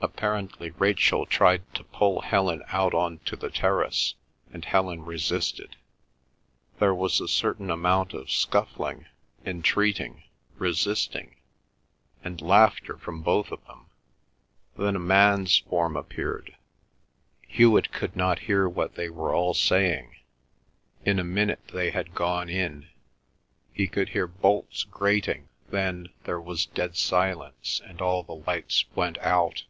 [0.00, 4.14] Apparently Rachel tried to pull Helen out on to the terrace,
[4.52, 5.74] and Helen resisted.
[6.78, 9.06] There was a certain amount of scuffling,
[9.44, 10.22] entreating,
[10.56, 11.34] resisting,
[12.22, 13.86] and laughter from both of them.
[14.76, 16.56] Then a man's form appeared.
[17.48, 20.16] Hewet could not hear what they were all saying.
[21.04, 22.86] In a minute they had gone in;
[23.72, 29.18] he could hear bolts grating then; there was dead silence, and all the lights went
[29.18, 29.64] out.